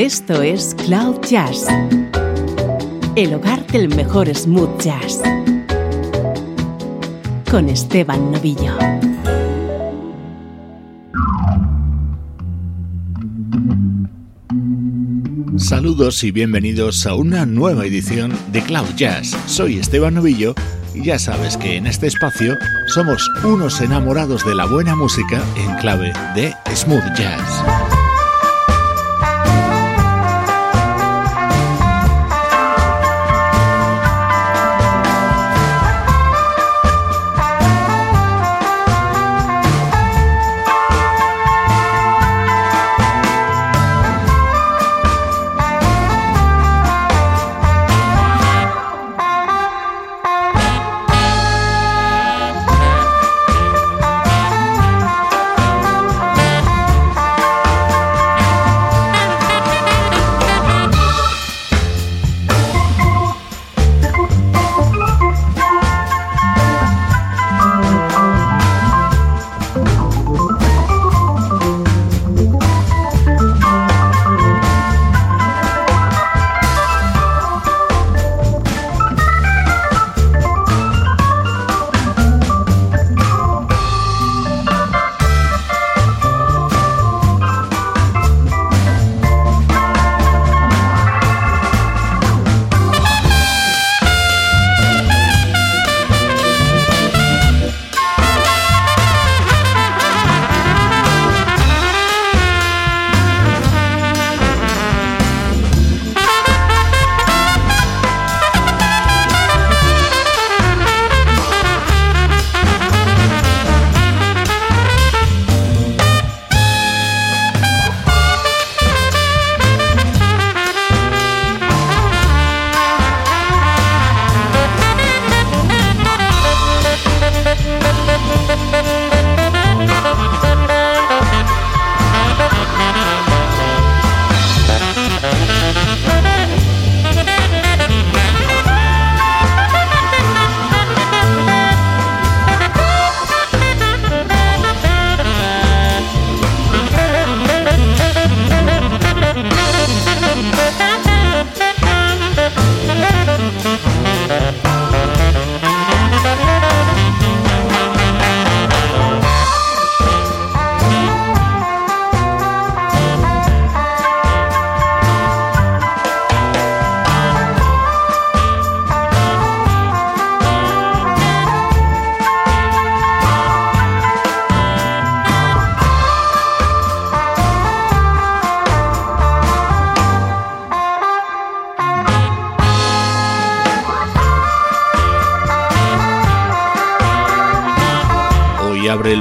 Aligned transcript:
Esto 0.00 0.40
es 0.40 0.74
Cloud 0.86 1.20
Jazz, 1.28 1.66
el 3.16 3.34
hogar 3.34 3.66
del 3.66 3.94
mejor 3.94 4.34
smooth 4.34 4.80
jazz, 4.80 5.20
con 7.50 7.68
Esteban 7.68 8.32
Novillo. 8.32 8.78
Saludos 15.58 16.24
y 16.24 16.30
bienvenidos 16.30 17.04
a 17.04 17.14
una 17.14 17.44
nueva 17.44 17.84
edición 17.84 18.32
de 18.52 18.62
Cloud 18.62 18.94
Jazz. 18.96 19.36
Soy 19.44 19.76
Esteban 19.76 20.14
Novillo 20.14 20.54
y 20.94 21.04
ya 21.04 21.18
sabes 21.18 21.58
que 21.58 21.76
en 21.76 21.86
este 21.86 22.06
espacio 22.06 22.56
somos 22.86 23.28
unos 23.44 23.82
enamorados 23.82 24.46
de 24.46 24.54
la 24.54 24.64
buena 24.64 24.96
música 24.96 25.42
en 25.58 25.76
clave 25.76 26.14
de 26.34 26.54
smooth 26.74 27.04
jazz. 27.18 27.79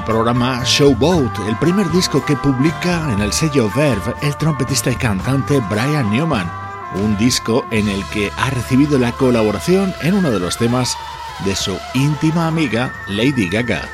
Programa 0.09 0.64
Showboat, 0.66 1.47
el 1.47 1.56
primer 1.59 1.88
disco 1.92 2.25
que 2.25 2.36
publica 2.36 3.14
en 3.14 3.22
el 3.22 3.31
sello 3.31 3.70
Verve 3.75 4.16
el 4.24 4.36
trompetista 4.38 4.90
y 4.90 4.96
cantante 4.96 5.62
Brian 5.70 6.09
Newman, 6.09 6.52
un 6.96 7.16
disco 7.20 7.64
en 7.70 7.88
el 7.88 8.03
que 8.06 8.31
ha 8.36 8.50
recibido 8.50 8.97
la 8.97 9.12
colaboración 9.12 9.94
en 10.02 10.16
uno 10.16 10.31
de 10.31 10.40
los 10.40 10.58
temas 10.58 10.97
de 11.46 11.56
su 11.56 11.78
íntima 11.94 12.47
amiga 12.47 12.92
Lady 13.08 13.50
Gaga. 13.50 13.88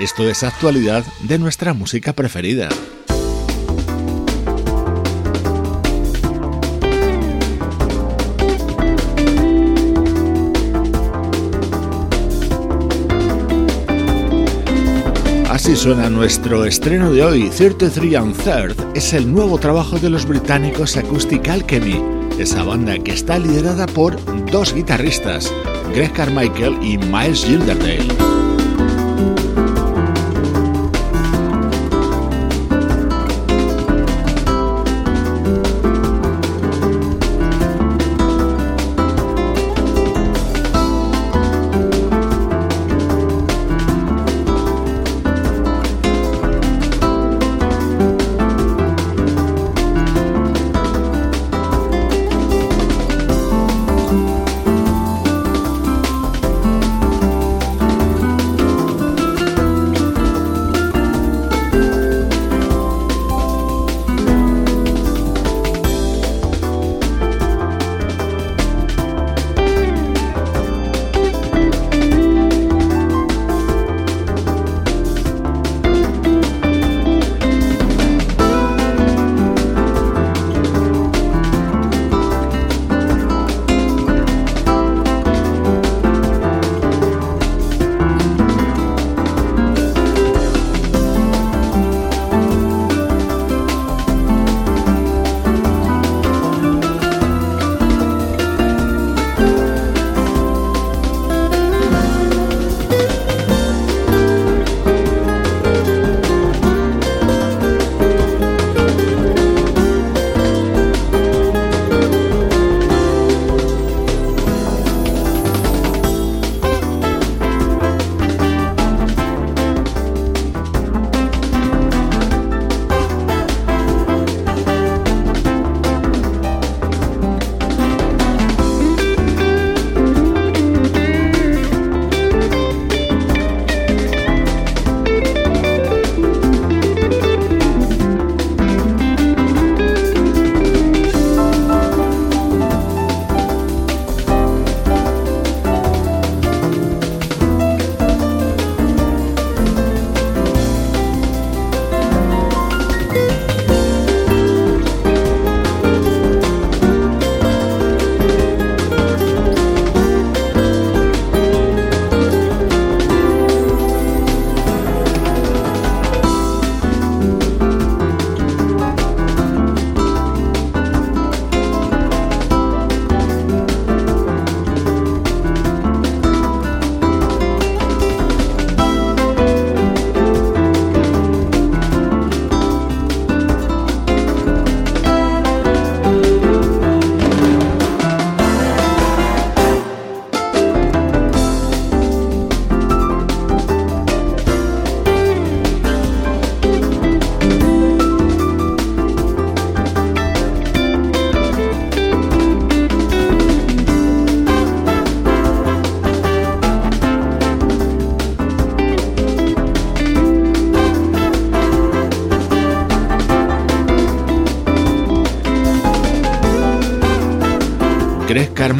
Esto 0.00 0.28
es 0.28 0.42
actualidad 0.42 1.04
de 1.20 1.38
nuestra 1.38 1.72
música 1.72 2.14
preferida. 2.14 2.68
Así 15.70 15.84
suena 15.84 16.10
nuestro 16.10 16.64
estreno 16.64 17.12
de 17.12 17.22
hoy, 17.22 17.48
33 17.48 18.16
and 18.16 18.36
Third. 18.36 18.96
Es 18.96 19.12
el 19.12 19.32
nuevo 19.32 19.56
trabajo 19.56 20.00
de 20.00 20.10
los 20.10 20.26
británicos 20.26 20.96
Acoustic 20.96 21.48
Alchemy, 21.48 22.02
esa 22.40 22.64
banda 22.64 22.98
que 22.98 23.12
está 23.12 23.38
liderada 23.38 23.86
por 23.86 24.16
dos 24.50 24.74
guitarristas, 24.74 25.54
Greg 25.94 26.12
Carmichael 26.12 26.76
y 26.82 26.98
Miles 26.98 27.44
Gilderdale. 27.44 28.29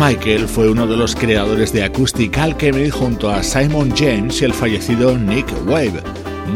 Greg 0.01 0.19
Carmichael 0.19 0.49
fue 0.49 0.71
uno 0.71 0.87
de 0.87 0.97
los 0.97 1.15
creadores 1.15 1.75
de 1.75 1.85
Acoustic 1.85 2.39
Alchemy 2.39 2.89
junto 2.89 3.29
a 3.29 3.43
Simon 3.43 3.93
James 3.95 4.41
y 4.41 4.47
el 4.47 4.55
fallecido 4.55 5.19
Nick 5.19 5.47
Wave. 5.67 6.03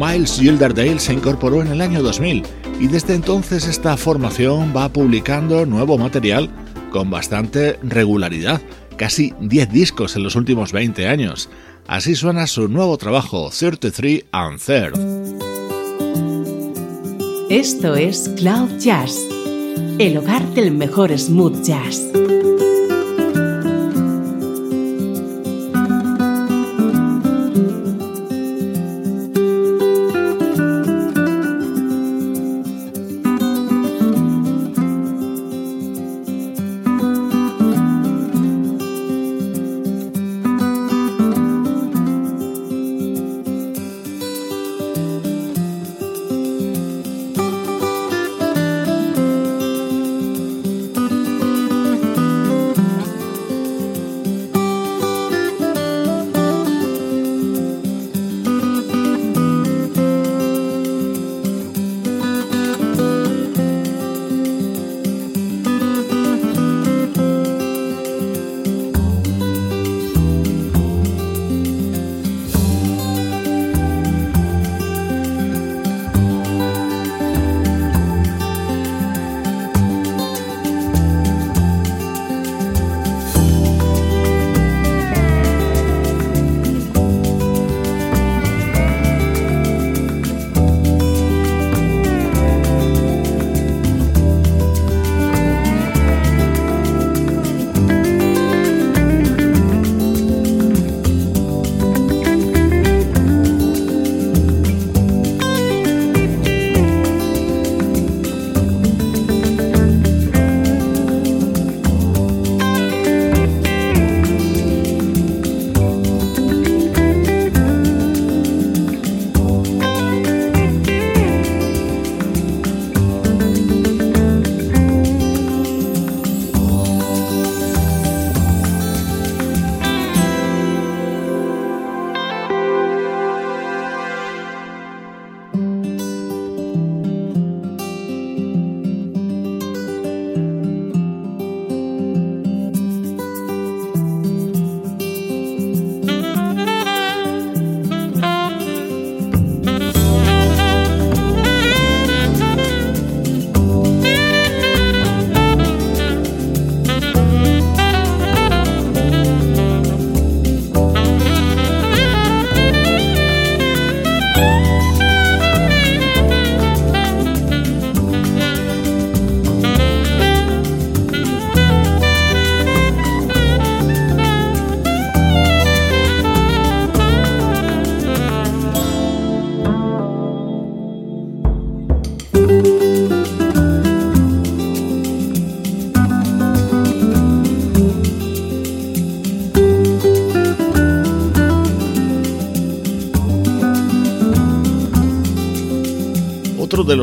Miles 0.00 0.38
Gilderdale 0.40 0.98
se 0.98 1.12
incorporó 1.12 1.60
en 1.60 1.68
el 1.68 1.82
año 1.82 2.02
2000 2.02 2.42
y 2.80 2.86
desde 2.86 3.14
entonces 3.14 3.66
esta 3.66 3.98
formación 3.98 4.72
va 4.74 4.88
publicando 4.88 5.66
nuevo 5.66 5.98
material 5.98 6.48
con 6.90 7.10
bastante 7.10 7.78
regularidad, 7.82 8.62
casi 8.96 9.34
10 9.40 9.70
discos 9.70 10.16
en 10.16 10.22
los 10.22 10.36
últimos 10.36 10.72
20 10.72 11.06
años. 11.06 11.50
Así 11.86 12.14
suena 12.14 12.46
su 12.46 12.68
nuevo 12.68 12.96
trabajo, 12.96 13.50
33 13.50 14.24
and 14.32 14.58
Third. 14.58 14.94
Esto 17.50 17.94
es 17.94 18.30
Cloud 18.38 18.78
Jazz, 18.78 19.18
el 19.98 20.16
hogar 20.16 20.46
del 20.54 20.70
mejor 20.70 21.16
smooth 21.18 21.62
jazz. 21.62 22.00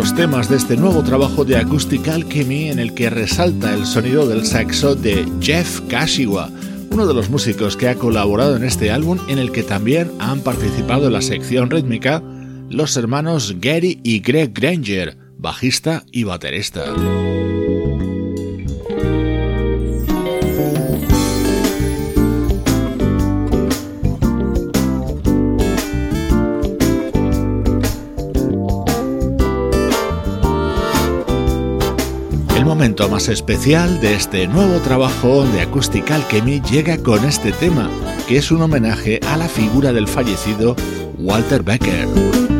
Los 0.02 0.16
temas 0.16 0.50
de 0.50 0.58
este 0.58 0.78
nuevo 0.78 1.04
trabajo 1.04 1.46
de 1.46 1.58
Acoustic 1.58 2.08
Alchemy 2.08 2.70
en 2.70 2.80
el 2.80 2.96
que 2.96 3.12
resalta 3.12 3.72
el 3.76 3.86
sonido 3.86 4.28
del 4.28 4.48
saxo 4.48 4.96
de 4.96 5.28
Jeff 5.40 5.80
Kashiwa, 5.82 6.50
uno 6.90 7.06
de 7.06 7.14
los 7.14 7.30
músicos 7.30 7.78
que 7.78 7.88
ha 7.88 7.94
colaborado 7.94 8.56
en 8.56 8.64
este 8.64 8.90
álbum 8.90 9.20
en 9.28 9.38
el 9.38 9.52
que 9.52 9.62
también 9.62 10.12
han 10.18 10.42
participado 10.42 11.06
en 11.06 11.14
la 11.14 11.22
sección 11.22 11.70
rítmica 11.70 12.24
los 12.68 12.98
hermanos 12.98 13.58
Gary 13.60 14.00
y 14.04 14.22
Greg 14.22 14.52
Granger, 14.56 15.18
bajista 15.38 16.04
y 16.12 16.24
baterista. 16.24 16.96
Momento 32.82 33.10
más 33.10 33.28
especial 33.28 34.02
de 34.02 34.16
este 34.16 34.48
nuevo 34.48 34.80
trabajo 34.80 35.44
de 35.44 35.62
Acoustic 35.62 36.10
Alchemy 36.10 36.62
llega 36.62 36.98
con 36.98 37.24
este 37.26 37.52
tema, 37.52 37.88
que 38.28 38.38
es 38.38 38.50
un 38.50 38.60
homenaje 38.64 39.20
a 39.28 39.38
la 39.38 39.48
figura 39.48 39.94
del 39.94 40.08
fallecido 40.08 40.76
Walter 41.20 41.62
Becker. 41.62 42.51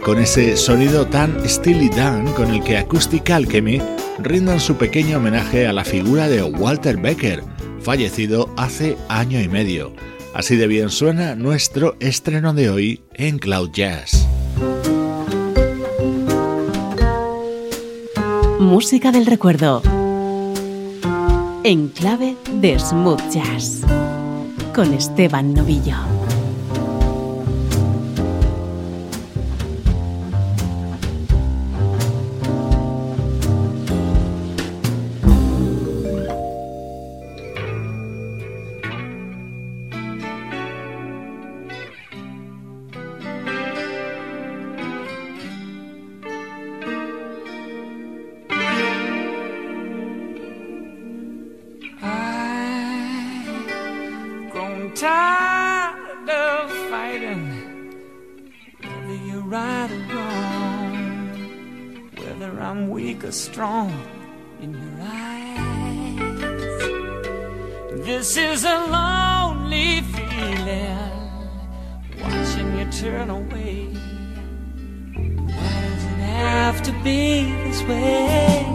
Con 0.00 0.20
ese 0.20 0.56
sonido 0.56 1.08
tan 1.08 1.36
Steely 1.48 1.88
Dan 1.88 2.32
con 2.34 2.54
el 2.54 2.62
que 2.62 2.76
Acoustic 2.76 3.28
Alchemy 3.30 3.82
rindan 4.20 4.60
su 4.60 4.76
pequeño 4.76 5.16
homenaje 5.16 5.66
a 5.66 5.72
la 5.72 5.84
figura 5.84 6.28
de 6.28 6.40
Walter 6.44 6.96
Becker, 6.96 7.42
fallecido 7.80 8.48
hace 8.56 8.96
año 9.08 9.40
y 9.40 9.48
medio. 9.48 9.92
Así 10.34 10.54
de 10.54 10.68
bien 10.68 10.88
suena 10.88 11.34
nuestro 11.34 11.96
estreno 11.98 12.54
de 12.54 12.70
hoy 12.70 13.02
en 13.14 13.38
Cloud 13.40 13.70
Jazz. 13.72 14.28
Música 18.60 19.10
del 19.10 19.26
recuerdo. 19.26 19.82
En 21.64 21.88
clave 21.88 22.36
de 22.60 22.78
smooth 22.78 23.32
jazz. 23.32 23.80
Con 24.72 24.94
Esteban 24.94 25.54
Novillo. 25.54 26.15
love 56.26 56.70
fighting, 56.90 57.94
whether 58.82 59.14
you're 59.26 59.42
right 59.42 59.90
or 59.90 60.14
wrong, 60.14 62.10
whether 62.16 62.60
I'm 62.60 62.90
weak 62.90 63.22
or 63.22 63.30
strong 63.30 63.92
in 64.60 64.72
your 64.72 64.98
eyes. 65.02 65.36
This 68.04 68.36
is 68.36 68.64
a 68.64 68.86
lonely 68.86 70.00
feeling, 70.00 70.98
watching 72.20 72.76
you 72.78 72.86
turn 72.90 73.30
away. 73.30 73.86
Why 75.14 75.80
does 75.86 76.04
it 76.12 76.20
have 76.42 76.82
to 76.82 76.92
be 77.04 77.44
this 77.64 77.82
way? 77.84 78.66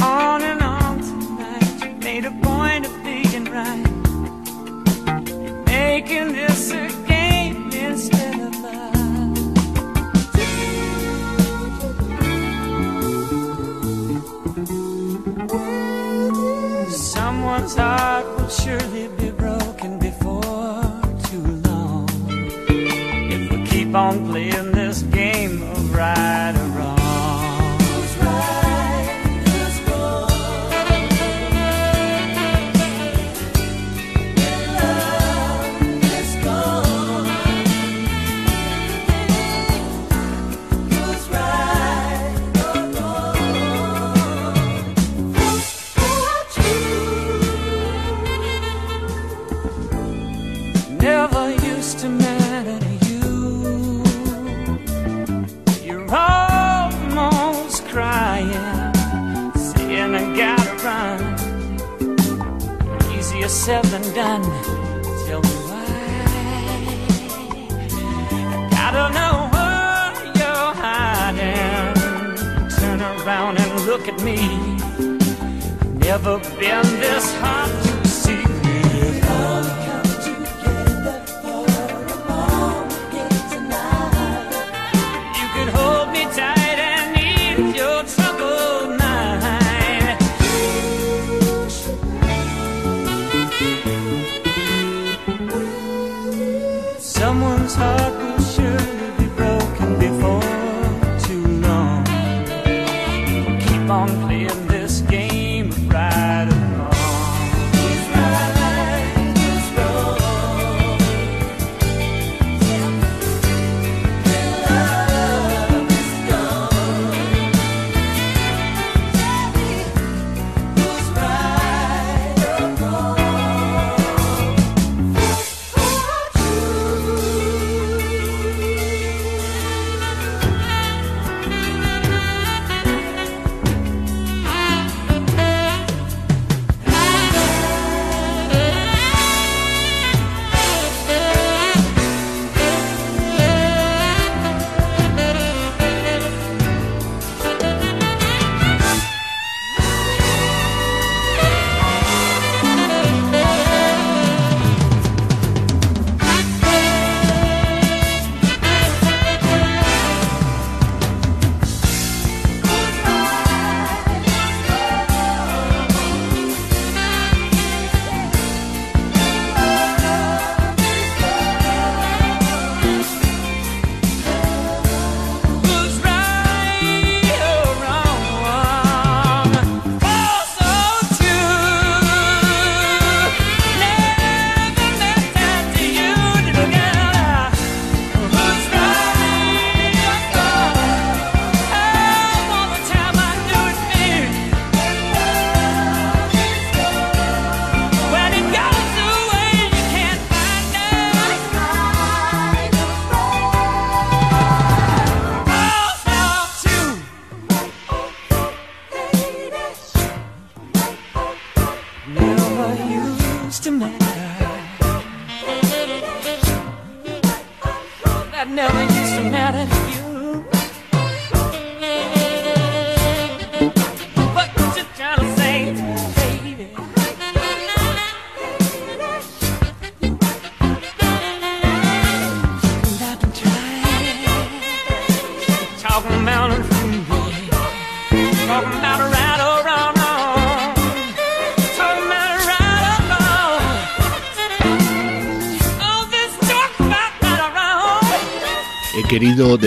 On 0.00 0.42
and 0.42 0.62
on 0.62 1.00
tonight, 1.00 1.84
you 1.84 1.90
made 1.96 2.24
a 2.24 2.32
point 2.42 2.86
of 2.86 2.92
being 3.02 3.44
right 3.46 3.93
making 5.94 6.32
this 6.32 6.72
a 6.72 6.88
game 7.06 7.70
instead 7.70 8.34
of 8.46 8.52
love. 8.66 9.38
Someone's 16.90 17.76
heart 17.76 18.26
will 18.36 18.48
surely 18.48 19.06
be 19.20 19.30
broken 19.30 20.00
before 20.00 20.82
too 21.28 21.46
long 21.68 22.08
if 23.36 23.42
we 23.52 23.64
keep 23.64 23.94
on 23.94 24.26
playing 24.26 24.72
this 24.72 25.02
game 25.02 25.62
of 25.62 25.94
right. 25.94 26.63
Said 63.64 63.84
than 63.84 64.02
done. 64.14 64.42
Tell 65.26 65.40
me 65.40 65.54
why. 65.68 65.86
I 68.52 68.68
gotta 68.76 69.04
know 69.16 69.34
where 69.54 70.10
you're 70.38 70.72
hiding. 70.84 71.94
Turn 72.78 73.00
around 73.00 73.58
and 73.58 73.86
look 73.86 74.06
at 74.06 74.20
me. 74.22 74.36
Never 75.98 76.38
been 76.60 76.84
this 77.00 77.34
hot. 77.36 77.83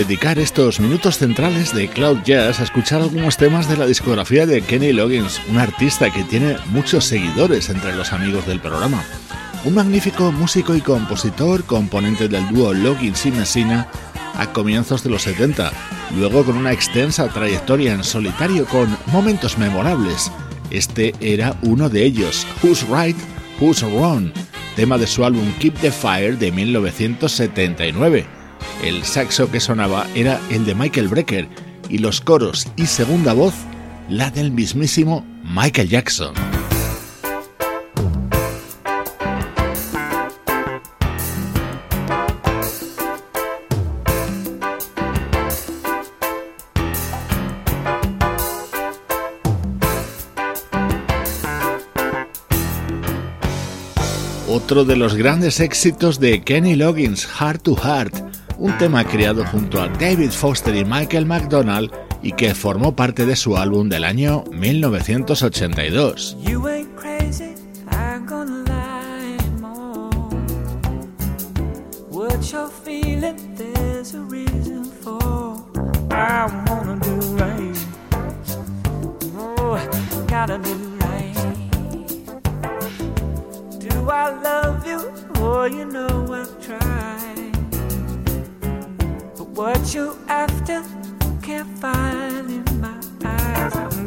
Dedicar 0.08 0.38
estos 0.38 0.80
minutos 0.80 1.18
centrales 1.18 1.74
de 1.74 1.86
Cloud 1.86 2.20
Jazz 2.24 2.60
a 2.60 2.62
escuchar 2.62 3.02
algunos 3.02 3.36
temas 3.36 3.68
de 3.68 3.76
la 3.76 3.84
discografía 3.84 4.46
de 4.46 4.62
Kenny 4.62 4.94
Loggins, 4.94 5.38
un 5.50 5.58
artista 5.58 6.10
que 6.10 6.24
tiene 6.24 6.56
muchos 6.70 7.04
seguidores 7.04 7.68
entre 7.68 7.94
los 7.94 8.14
amigos 8.14 8.46
del 8.46 8.58
programa. 8.58 9.04
Un 9.66 9.74
magnífico 9.74 10.32
músico 10.32 10.74
y 10.74 10.80
compositor, 10.80 11.62
componente 11.64 12.26
del 12.26 12.48
dúo 12.48 12.72
Loggins 12.72 13.26
y 13.26 13.32
Messina 13.32 13.86
a 14.34 14.50
comienzos 14.50 15.04
de 15.04 15.10
los 15.10 15.24
70, 15.24 15.70
luego 16.16 16.42
con 16.42 16.56
una 16.56 16.72
extensa 16.72 17.28
trayectoria 17.28 17.92
en 17.92 18.02
solitario 18.02 18.64
con 18.64 18.96
momentos 19.12 19.58
memorables. 19.58 20.32
Este 20.70 21.12
era 21.20 21.54
uno 21.60 21.90
de 21.90 22.04
ellos, 22.04 22.46
Who's 22.62 22.82
Right, 22.88 23.16
Who's 23.60 23.82
Wrong, 23.82 24.30
tema 24.74 24.96
de 24.96 25.06
su 25.06 25.22
álbum 25.22 25.52
Keep 25.58 25.74
the 25.80 25.92
Fire 25.92 26.38
de 26.38 26.50
1979 26.50 28.37
el 28.82 29.04
saxo 29.04 29.50
que 29.50 29.60
sonaba 29.60 30.06
era 30.14 30.40
el 30.50 30.64
de 30.64 30.74
Michael 30.74 31.08
Brecker 31.08 31.48
y 31.88 31.98
los 31.98 32.20
coros 32.20 32.66
y 32.76 32.86
segunda 32.86 33.32
voz 33.32 33.54
la 34.08 34.30
del 34.30 34.50
mismísimo 34.50 35.26
Michael 35.44 35.88
Jackson. 35.88 36.34
Otro 54.50 54.84
de 54.84 54.96
los 54.96 55.14
grandes 55.14 55.60
éxitos 55.60 56.20
de 56.20 56.42
Kenny 56.42 56.74
Loggins, 56.74 57.26
Heart 57.26 57.62
to 57.62 57.74
Heart, 57.74 58.27
un 58.58 58.76
tema 58.76 59.04
creado 59.04 59.44
junto 59.46 59.80
a 59.80 59.88
David 59.88 60.30
Foster 60.30 60.74
y 60.74 60.84
Michael 60.84 61.26
McDonald 61.26 61.90
y 62.22 62.32
que 62.32 62.54
formó 62.54 62.94
parte 62.96 63.24
de 63.24 63.36
su 63.36 63.56
álbum 63.56 63.88
del 63.88 64.04
año 64.04 64.44
1982. 64.50 66.36
Do 83.80 84.10
I 84.10 84.30
love 84.42 84.86
you? 84.86 84.98
Oh, 85.36 85.66
you 85.66 85.84
know. 85.84 86.08
What 89.58 89.92
you 89.92 90.16
after 90.28 90.84
can't 91.42 91.68
find 91.80 92.48
in 92.48 92.80
my 92.80 92.96
eyes. 93.24 93.97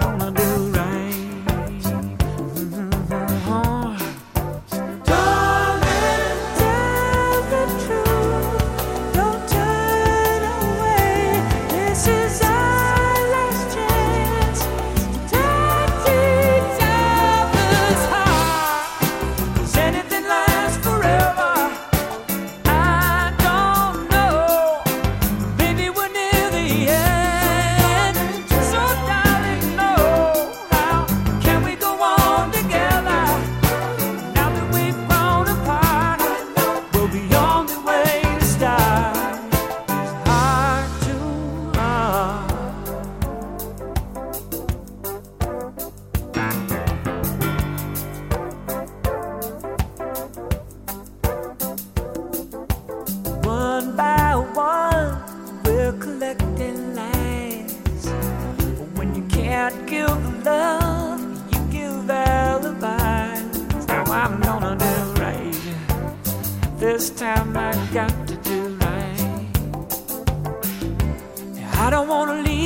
This 71.82 71.94
is 71.94 72.61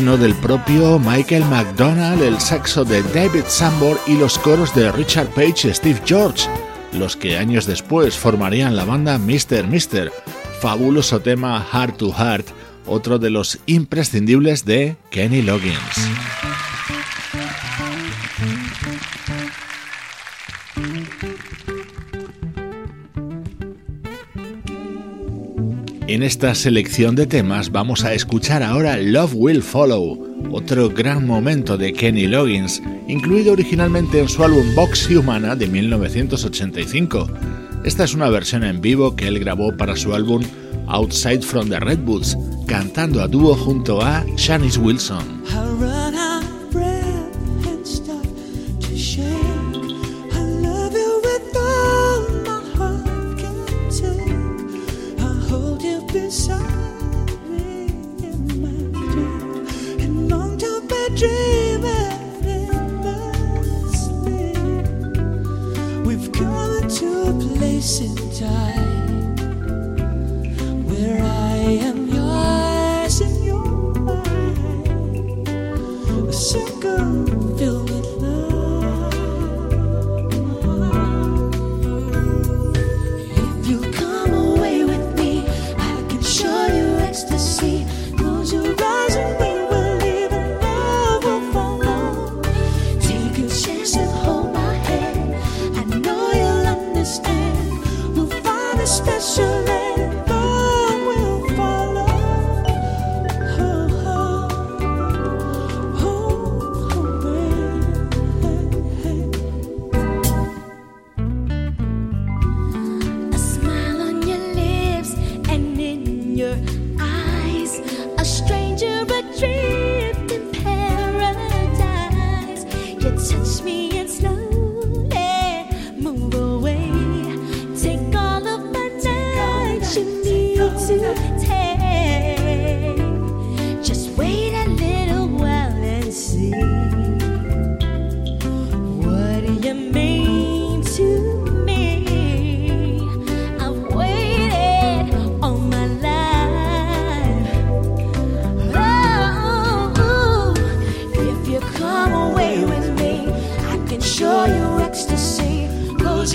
del 0.00 0.34
propio 0.34 0.98
Michael 0.98 1.44
McDonald, 1.44 2.22
el 2.22 2.40
saxo 2.40 2.82
de 2.82 3.02
David 3.14 3.44
Sambor 3.46 4.00
y 4.06 4.14
los 4.14 4.38
coros 4.38 4.74
de 4.74 4.90
Richard 4.90 5.28
Page 5.28 5.68
y 5.68 5.74
Steve 5.74 6.00
George, 6.06 6.48
los 6.94 7.14
que 7.14 7.36
años 7.36 7.66
después 7.66 8.16
formarían 8.16 8.74
la 8.74 8.86
banda 8.86 9.18
Mr. 9.18 9.66
Mister, 9.68 10.10
fabuloso 10.62 11.20
tema 11.20 11.62
Heart 11.70 11.98
to 11.98 12.10
Heart, 12.10 12.46
otro 12.86 13.18
de 13.18 13.28
los 13.28 13.58
imprescindibles 13.66 14.64
de 14.64 14.96
Kenny 15.10 15.42
Loggins. 15.42 16.08
En 26.22 26.26
esta 26.26 26.54
selección 26.54 27.16
de 27.16 27.26
temas 27.26 27.72
vamos 27.72 28.04
a 28.04 28.14
escuchar 28.14 28.62
ahora 28.62 28.96
Love 28.96 29.32
Will 29.34 29.60
Follow, 29.60 30.52
otro 30.52 30.88
gran 30.88 31.26
momento 31.26 31.76
de 31.76 31.92
Kenny 31.92 32.28
Loggins, 32.28 32.80
incluido 33.08 33.52
originalmente 33.52 34.20
en 34.20 34.28
su 34.28 34.44
álbum 34.44 34.72
Box 34.76 35.10
Humana 35.10 35.56
de 35.56 35.66
1985. 35.66 37.28
Esta 37.84 38.04
es 38.04 38.14
una 38.14 38.28
versión 38.28 38.62
en 38.62 38.80
vivo 38.80 39.16
que 39.16 39.26
él 39.26 39.40
grabó 39.40 39.76
para 39.76 39.96
su 39.96 40.14
álbum 40.14 40.44
Outside 40.86 41.42
from 41.42 41.68
the 41.68 41.80
Redwoods, 41.80 42.38
cantando 42.68 43.20
a 43.20 43.26
dúo 43.26 43.56
junto 43.56 44.00
a 44.00 44.24
Shanice 44.36 44.78
Wilson. 44.78 45.31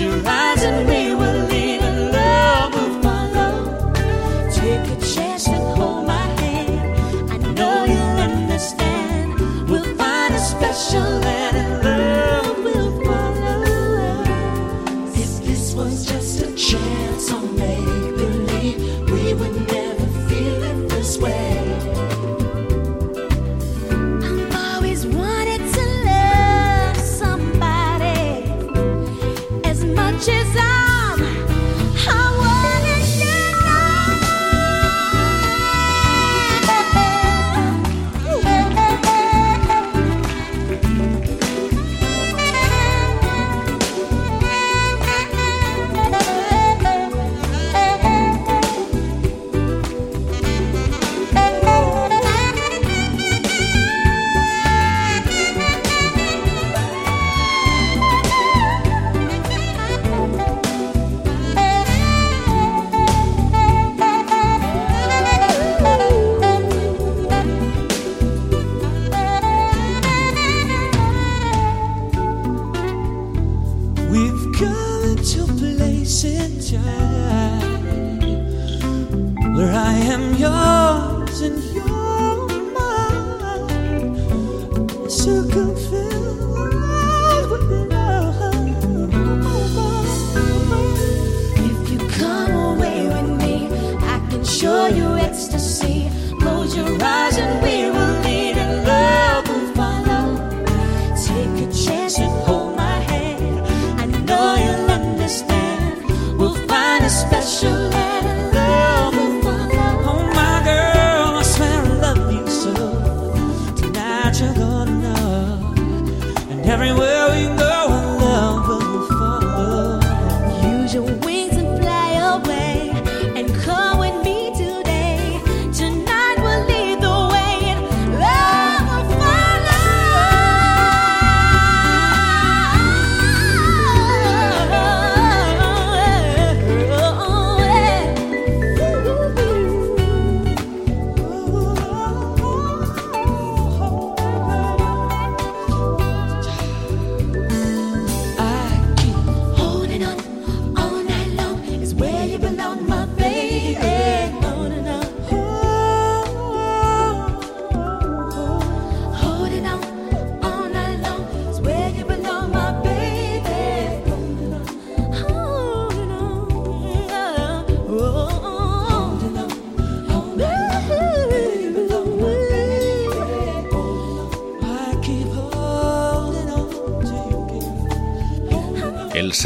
you 0.00 0.10
right. 0.10 0.37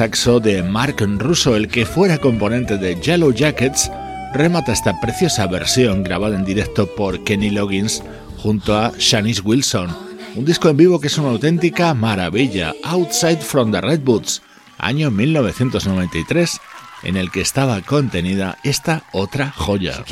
Saxo 0.02 0.40
de 0.40 0.64
Mark 0.64 0.96
Russo, 1.18 1.54
el 1.54 1.68
que 1.68 1.86
fuera 1.86 2.18
componente 2.18 2.76
de 2.76 3.00
Yellow 3.00 3.32
Jackets, 3.32 3.88
remata 4.34 4.72
esta 4.72 5.00
preciosa 5.00 5.46
versión 5.46 6.02
grabada 6.02 6.34
en 6.34 6.44
directo 6.44 6.92
por 6.96 7.22
Kenny 7.22 7.50
Loggins 7.50 8.02
junto 8.38 8.76
a 8.76 8.90
Shanice 8.98 9.42
Wilson. 9.42 9.96
Un 10.34 10.44
disco 10.44 10.68
en 10.68 10.76
vivo 10.76 11.00
que 11.00 11.06
es 11.06 11.18
una 11.18 11.28
auténtica 11.28 11.94
maravilla, 11.94 12.74
Outside 12.82 13.42
from 13.42 13.70
the 13.70 13.80
Redwoods, 13.80 14.42
año 14.76 15.12
1993, 15.12 16.58
en 17.04 17.16
el 17.16 17.30
que 17.30 17.42
estaba 17.42 17.80
contenida 17.82 18.58
esta 18.64 19.04
otra 19.12 19.52
joya. 19.52 20.02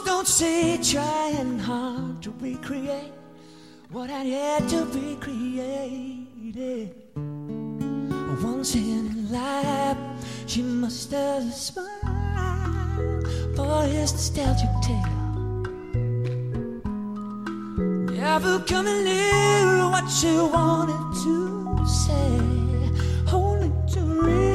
Don't 0.00 0.26
say 0.26 0.78
trying 0.82 1.58
hard 1.58 2.22
to 2.22 2.32
recreate 2.40 3.12
what 3.90 4.10
I 4.10 4.24
had 4.24 4.68
to 4.70 4.86
be 4.86 5.16
created. 5.16 6.94
Once 8.42 8.74
in 8.74 9.30
life, 9.30 9.98
she 10.46 10.62
must 10.62 11.10
have 11.12 11.52
smiled 11.52 13.26
for 13.54 13.82
his 13.82 14.12
nostalgic 14.12 14.70
tale. 14.82 15.18
Never 18.16 18.60
coming 18.60 19.04
near 19.04 19.90
what 19.90 20.08
she 20.08 20.32
wanted 20.36 21.04
to 21.24 21.86
say, 21.86 22.40
only 23.30 23.70
to 23.92 24.00
realize 24.00 24.51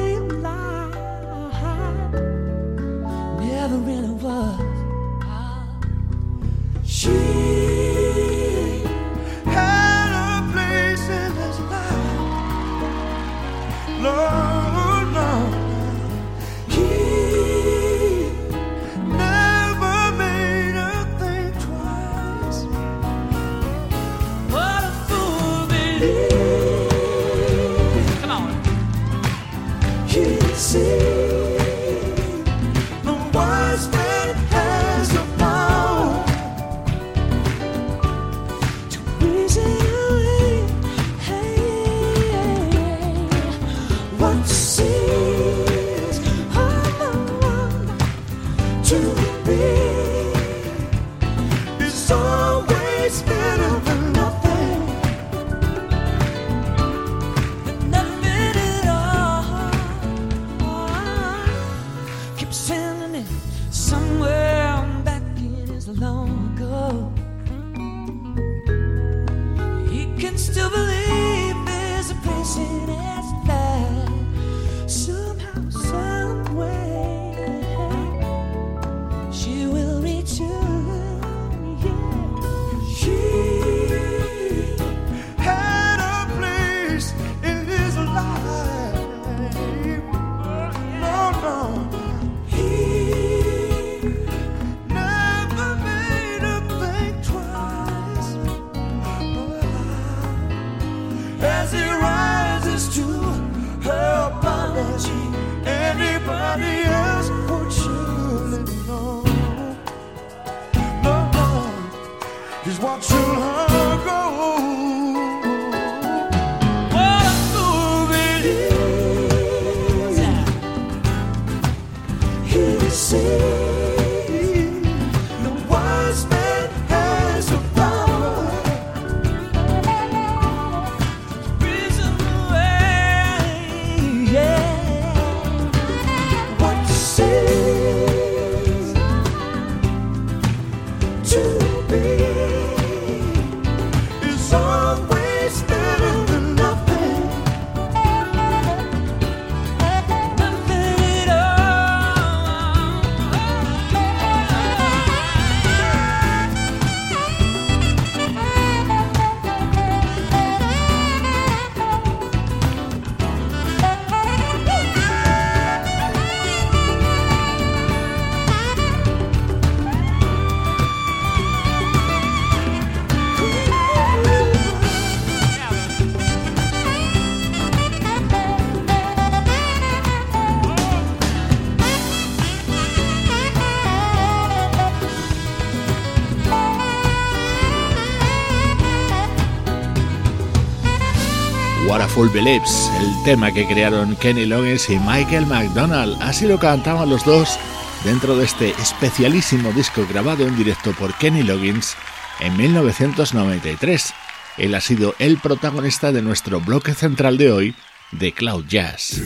Full 192.18 192.30
Believes, 192.30 192.90
el 193.00 193.22
tema 193.22 193.52
que 193.52 193.64
crearon 193.64 194.16
Kenny 194.16 194.44
Loggins 194.44 194.90
y 194.90 194.98
Michael 194.98 195.46
McDonald. 195.46 196.20
Así 196.20 196.48
lo 196.48 196.58
cantaban 196.58 197.08
los 197.08 197.24
dos 197.24 197.56
dentro 198.02 198.36
de 198.36 198.44
este 198.44 198.70
especialísimo 198.70 199.70
disco 199.70 200.04
grabado 200.10 200.44
en 200.44 200.56
directo 200.56 200.90
por 200.94 201.14
Kenny 201.14 201.44
Loggins 201.44 201.94
en 202.40 202.56
1993. 202.56 204.12
Él 204.56 204.74
ha 204.74 204.80
sido 204.80 205.14
el 205.20 205.38
protagonista 205.38 206.10
de 206.10 206.22
nuestro 206.22 206.60
bloque 206.60 206.92
central 206.92 207.38
de 207.38 207.52
hoy 207.52 207.76
de 208.10 208.32
Cloud 208.32 208.64
Jazz. 208.66 209.22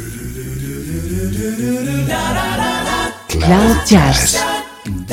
Cloud 3.30 3.76
Jazz, 3.86 4.44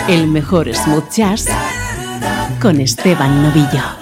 el 0.09 0.27
mejor 0.27 0.75
smooth 0.75 1.09
jazz 1.09 1.45
con 2.59 2.81
Esteban 2.81 3.41
Novillo. 3.41 3.98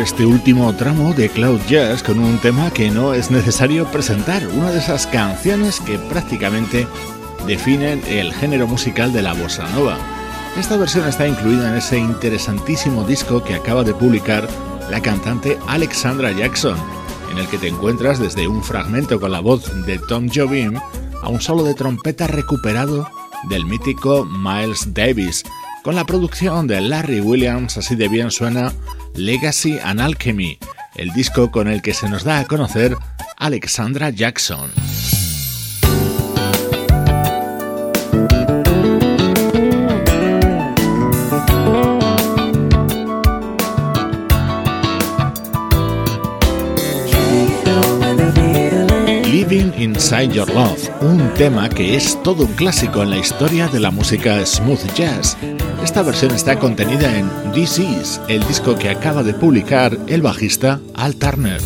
Este 0.00 0.24
último 0.24 0.72
tramo 0.74 1.12
de 1.12 1.28
Cloud 1.28 1.60
Jazz 1.68 2.02
con 2.02 2.20
un 2.20 2.38
tema 2.38 2.70
que 2.70 2.90
no 2.90 3.14
es 3.14 3.30
necesario 3.30 3.84
presentar, 3.86 4.46
una 4.46 4.70
de 4.70 4.78
esas 4.78 5.06
canciones 5.06 5.80
que 5.80 5.98
prácticamente 5.98 6.86
definen 7.46 8.02
el 8.06 8.32
género 8.32 8.66
musical 8.66 9.12
de 9.12 9.22
la 9.22 9.34
bossa 9.34 9.68
nova. 9.70 9.96
Esta 10.56 10.76
versión 10.76 11.08
está 11.08 11.26
incluida 11.26 11.68
en 11.68 11.76
ese 11.76 11.98
interesantísimo 11.98 13.04
disco 13.04 13.42
que 13.42 13.54
acaba 13.54 13.82
de 13.82 13.94
publicar 13.94 14.48
la 14.90 15.00
cantante 15.00 15.58
Alexandra 15.66 16.30
Jackson, 16.32 16.76
en 17.32 17.38
el 17.38 17.48
que 17.48 17.58
te 17.58 17.68
encuentras 17.68 18.20
desde 18.20 18.46
un 18.46 18.62
fragmento 18.62 19.18
con 19.18 19.32
la 19.32 19.40
voz 19.40 19.84
de 19.84 19.98
Tom 19.98 20.28
Jobim 20.32 20.78
a 21.22 21.28
un 21.28 21.40
solo 21.40 21.64
de 21.64 21.74
trompeta 21.74 22.26
recuperado 22.26 23.08
del 23.48 23.66
mítico 23.66 24.24
Miles 24.24 24.94
Davis, 24.94 25.44
con 25.82 25.96
la 25.96 26.04
producción 26.04 26.66
de 26.66 26.80
Larry 26.80 27.20
Williams, 27.20 27.78
así 27.78 27.96
de 27.96 28.08
bien 28.08 28.30
suena 28.30 28.72
Legacy 29.18 29.80
and 29.82 30.00
Alchemy, 30.00 30.58
el 30.94 31.10
disco 31.12 31.50
con 31.50 31.66
el 31.66 31.82
que 31.82 31.92
se 31.92 32.08
nos 32.08 32.22
da 32.22 32.38
a 32.38 32.44
conocer 32.44 32.96
Alexandra 33.36 34.10
Jackson. 34.10 34.70
Living 49.48 49.72
Inside 49.78 50.34
Your 50.34 50.50
Love, 50.50 50.90
un 51.00 51.32
tema 51.32 51.70
que 51.70 51.96
es 51.96 52.22
todo 52.22 52.44
un 52.44 52.52
clásico 52.52 53.02
en 53.02 53.08
la 53.08 53.16
historia 53.16 53.66
de 53.68 53.80
la 53.80 53.90
música 53.90 54.44
smooth 54.44 54.92
jazz. 54.94 55.38
Esta 55.82 56.02
versión 56.02 56.32
está 56.32 56.58
contenida 56.58 57.16
en 57.16 57.30
This 57.52 57.78
Is, 57.78 58.20
el 58.28 58.46
disco 58.46 58.76
que 58.76 58.90
acaba 58.90 59.22
de 59.22 59.32
publicar 59.32 59.96
el 60.06 60.20
bajista 60.20 60.80
Al 60.94 61.16
Turner. 61.16 61.62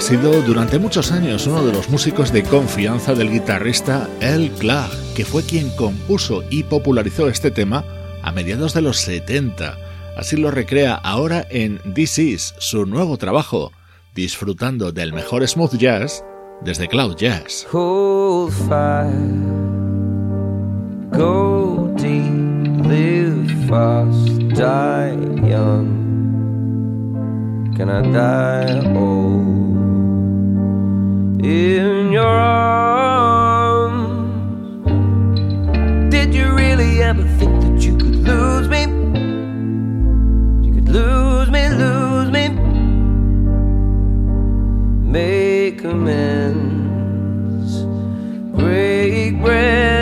Ha 0.00 0.02
sido 0.02 0.40
durante 0.40 0.78
muchos 0.78 1.12
años 1.12 1.46
uno 1.46 1.62
de 1.62 1.74
los 1.74 1.90
músicos 1.90 2.32
de 2.32 2.42
confianza 2.42 3.12
del 3.12 3.30
guitarrista 3.30 4.08
El 4.20 4.50
Clark, 4.52 4.90
que 5.14 5.26
fue 5.26 5.42
quien 5.42 5.68
compuso 5.76 6.42
y 6.48 6.62
popularizó 6.62 7.28
este 7.28 7.50
tema 7.50 7.84
a 8.22 8.32
mediados 8.32 8.72
de 8.72 8.80
los 8.80 8.96
70. 9.00 9.76
Así 10.16 10.38
lo 10.38 10.50
recrea 10.50 10.94
ahora 10.94 11.46
en 11.50 11.80
This 11.92 12.18
Is, 12.18 12.54
su 12.56 12.86
nuevo 12.86 13.18
trabajo, 13.18 13.72
disfrutando 14.14 14.90
del 14.90 15.12
mejor 15.12 15.46
smooth 15.46 15.76
jazz 15.76 16.24
desde 16.62 16.88
Cloud 16.88 17.16
Jazz. 17.16 17.66
go 21.12 21.92
deep, 21.98 22.86
live 22.86 23.68
fast, 23.68 24.38
die 24.56 25.46
young. 25.46 26.00
Can 27.76 27.90
I 27.90 28.00
die 28.10 28.96
old? 28.96 29.69
In 31.44 32.12
your 32.12 32.26
arms. 32.26 34.00
Did 36.10 36.34
you 36.34 36.52
really 36.54 37.02
ever 37.02 37.22
think 37.38 37.60
that 37.62 37.82
you 37.82 37.96
could 37.96 38.16
lose 38.16 38.68
me? 38.68 38.82
You 40.66 40.74
could 40.74 40.88
lose 40.88 41.50
me, 41.50 41.68
lose 41.70 42.30
me. 42.30 42.48
Make 45.10 45.82
amends, 45.84 47.84
break 48.54 49.40
bread, 49.40 49.99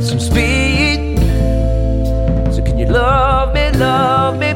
up 0.00 0.06
some 0.06 0.20
speed. 0.20 1.18
So 2.52 2.62
can 2.62 2.78
you 2.78 2.86
love 2.86 3.54
me, 3.54 3.70
love 3.72 4.38
me? 4.38 4.54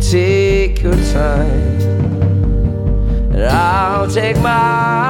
Take 0.00 0.82
your 0.82 0.96
time, 1.12 1.80
and 3.32 3.44
I'll 3.44 4.10
take 4.10 4.38
mine. 4.40 5.09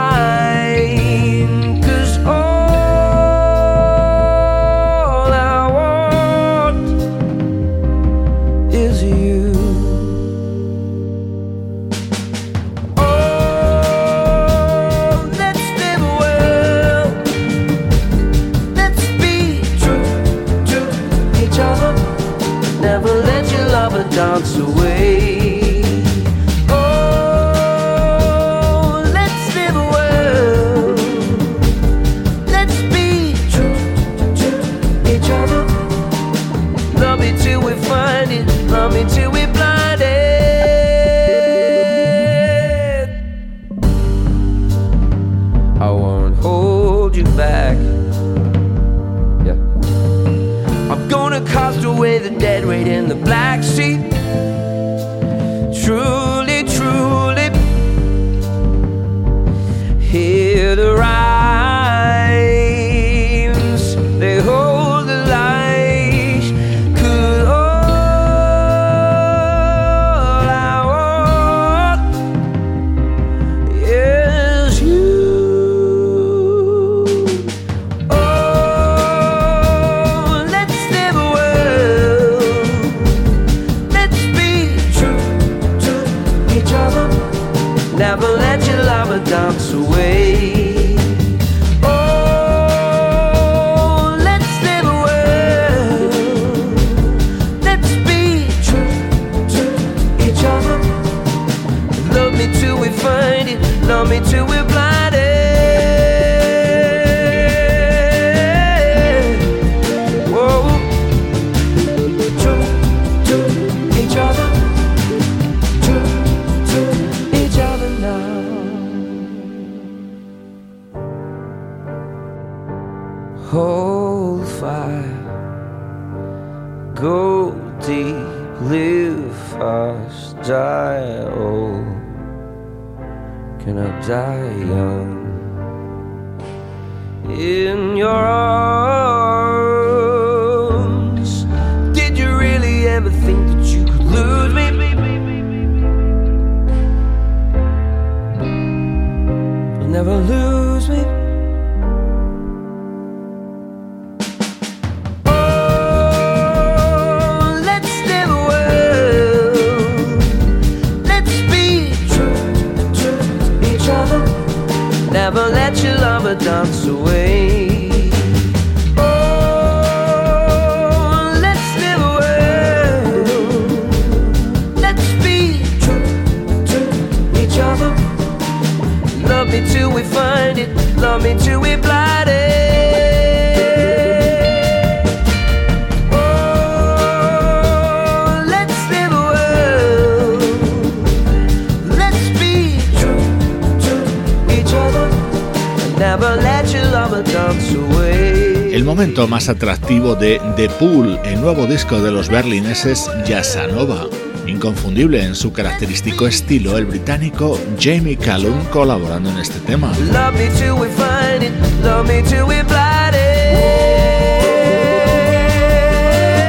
Más 199.40 199.48
atractivo 199.48 200.16
de 200.16 200.38
The 200.56 200.68
Pool, 200.68 201.18
el 201.24 201.40
nuevo 201.40 201.66
disco 201.66 201.98
de 202.02 202.10
los 202.10 202.28
berlineses 202.28 203.10
Yasanova. 203.26 204.06
Inconfundible 204.46 205.24
en 205.24 205.34
su 205.34 205.50
característico 205.50 206.26
estilo, 206.26 206.76
el 206.76 206.84
británico 206.84 207.58
Jamie 207.80 208.18
Callum 208.18 208.62
colaborando 208.66 209.30
en 209.30 209.38
este 209.38 209.58
tema. 209.60 209.92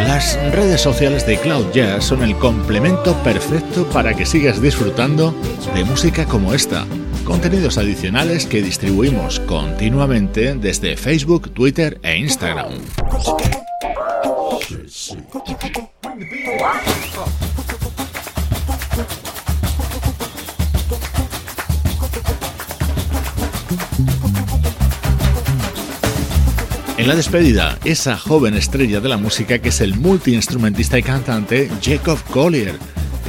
Las 0.05 0.37
redes 0.51 0.81
sociales 0.81 1.25
de 1.25 1.37
Cloud 1.37 1.71
Jazz 1.71 2.03
son 2.03 2.23
el 2.23 2.35
complemento 2.35 3.13
perfecto 3.23 3.85
para 3.85 4.13
que 4.13 4.25
sigas 4.25 4.61
disfrutando 4.61 5.33
de 5.73 5.85
música 5.85 6.25
como 6.25 6.53
esta 6.53 6.85
contenidos 7.23 7.77
adicionales 7.77 8.45
que 8.45 8.61
distribuimos 8.61 9.39
continuamente 9.41 10.55
desde 10.55 10.97
Facebook, 10.97 11.53
Twitter 11.53 11.99
e 12.03 12.17
Instagram. 12.17 12.73
En 26.97 27.07
la 27.07 27.15
despedida, 27.15 27.79
esa 27.83 28.15
joven 28.15 28.53
estrella 28.53 28.99
de 28.99 29.09
la 29.09 29.17
música 29.17 29.59
que 29.59 29.69
es 29.69 29.81
el 29.81 29.95
multiinstrumentista 29.95 30.99
y 30.99 31.03
cantante 31.03 31.69
Jacob 31.81 32.19
Collier 32.29 32.77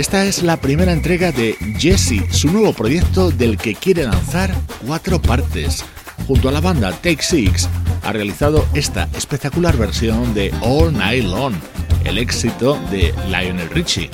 esta 0.03 0.24
es 0.24 0.42
la 0.42 0.57
primera 0.57 0.92
entrega 0.92 1.30
de 1.30 1.55
Jesse, 1.78 2.24
su 2.32 2.50
nuevo 2.50 2.72
proyecto 2.72 3.30
del 3.30 3.57
que 3.57 3.76
quiere 3.76 4.03
lanzar 4.03 4.53
cuatro 4.84 5.22
partes. 5.22 5.84
Junto 6.26 6.48
a 6.48 6.53
la 6.53 6.61
banda 6.61 6.90
Take 6.90 7.22
Six, 7.22 7.68
ha 8.03 8.12
realizado 8.12 8.66
esta 8.74 9.09
espectacular 9.14 9.76
versión 9.76 10.34
de 10.34 10.53
All 10.61 10.92
Night 10.92 11.22
Long, 11.22 11.55
el 12.03 12.18
éxito 12.18 12.76
de 12.90 13.14
Lionel 13.28 13.70
Richie. 13.70 14.11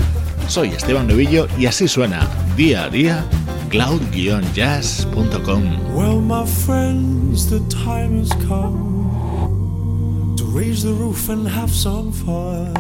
Soy 0.46 0.68
Esteban 0.68 1.06
Novillo 1.06 1.48
y 1.58 1.64
así 1.64 1.88
suena 1.88 2.28
día 2.54 2.84
a 2.84 2.90
día 2.90 3.24
cloud-jazz.com. 3.70 5.96
Well, 5.96 6.20
my 6.20 6.44
friends, 6.66 7.48
the 7.48 7.60
time 7.70 8.20
has 8.20 8.28
come 8.46 10.34
to 10.36 10.44
raise 10.54 10.82
the 10.82 10.92
roof 10.92 11.30
and 11.30 11.48
have 11.48 11.70
some 11.70 12.12
fun. 12.12 12.74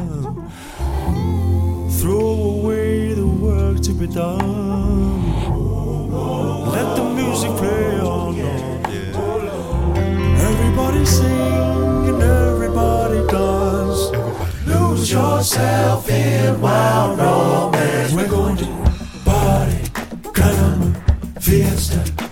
to 3.82 3.92
be 3.92 4.06
done. 4.06 5.32
Let 6.72 6.96
the 6.96 7.04
music 7.14 7.50
play 7.56 8.00
on. 8.00 8.38
Everybody 10.38 11.04
sing 11.04 12.08
and 12.08 12.22
everybody 12.22 13.26
dance. 13.26 14.12
Everybody. 14.12 14.68
Lose 14.68 15.12
yourself 15.12 16.10
in 16.10 16.60
wild 16.60 17.18
romance. 17.18 18.12
We're 18.12 18.28
going 18.28 18.56
to 18.56 18.66
party, 19.24 19.82
caramba, 20.32 21.40
fiesta. 21.40 22.27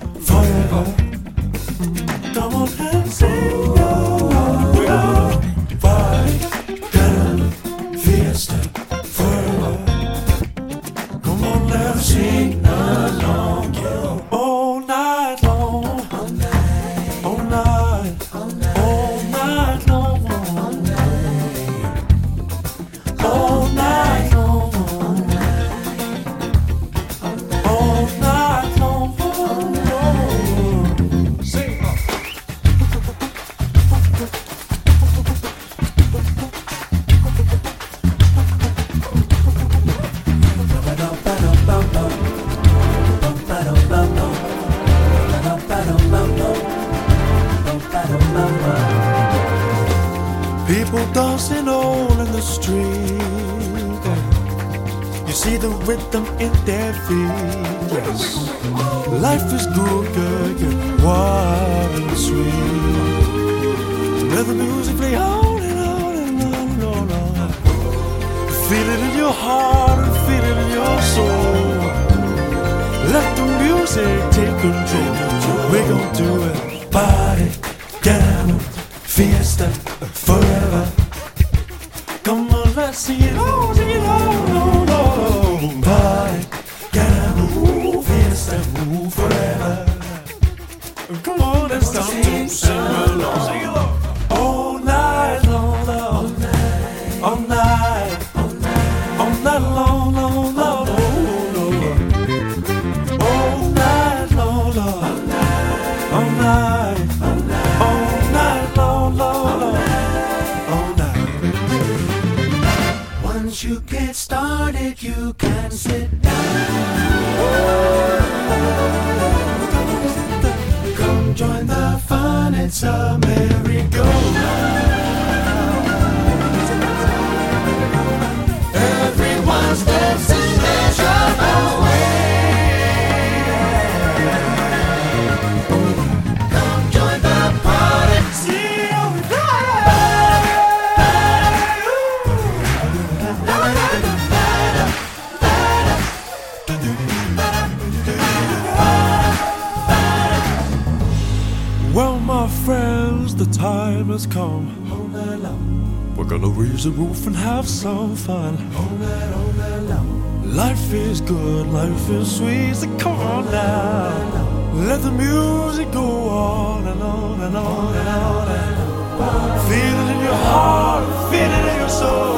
The 156.84 156.90
roof 156.90 157.26
and 157.26 157.34
have 157.34 157.66
some 157.68 158.14
fun. 158.14 158.54
All 158.76 158.90
night, 158.98 159.32
all 159.32 159.52
night 159.52 159.82
long. 159.88 160.54
Life 160.54 160.92
is 160.92 161.20
good, 161.20 161.66
life 161.68 162.10
is 162.10 162.36
sweet, 162.36 162.74
so 162.74 162.86
come 162.98 163.18
on 163.18 163.44
now. 163.50 164.72
Let 164.74 165.00
the 165.00 165.10
music 165.10 165.90
go 165.92 166.28
on 166.28 166.86
and 166.86 167.02
on 167.02 167.40
and 167.40 167.56
on 167.56 167.94
and 167.94 168.08
on. 168.08 168.48
And 168.48 169.20
on. 169.22 169.68
Feel 169.68 169.96
it 170.02 170.16
in 170.16 170.20
your 170.22 170.40
heart, 170.50 171.04
feel 171.30 171.50
it 171.58 171.64
in 171.72 171.76
your 171.80 171.88
soul. 171.88 172.36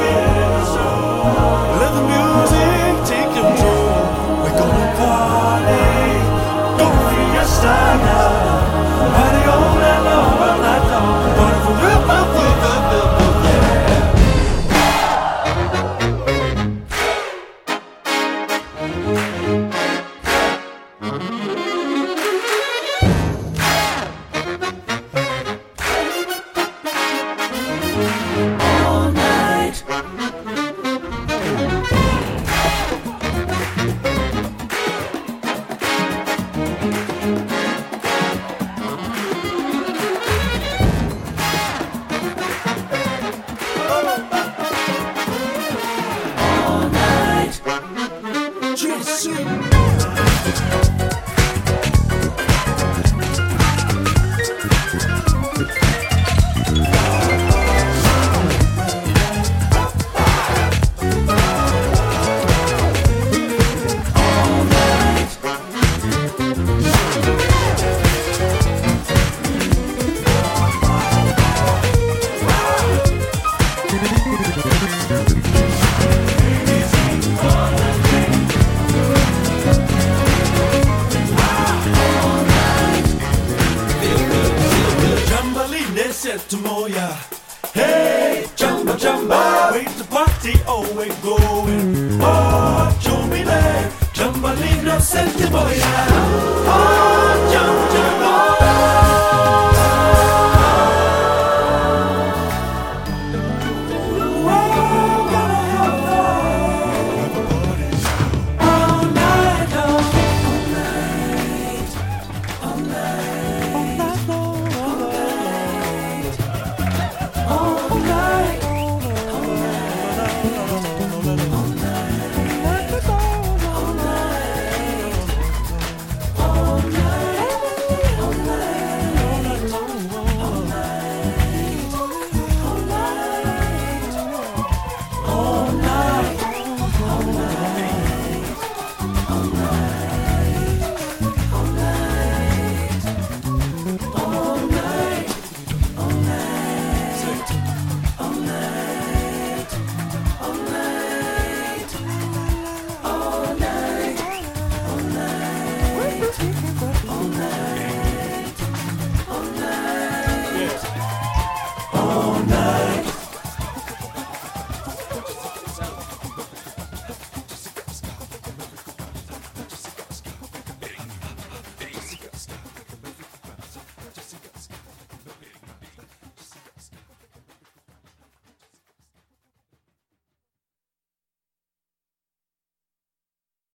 Let 1.80 1.92
the 1.98 2.04
music 2.14 2.92
take 3.10 3.30
control. 3.34 4.02
We're 4.42 4.58
gonna 4.60 4.88
party, 4.98 5.88
go 6.78 6.86
fiesta 7.10 7.97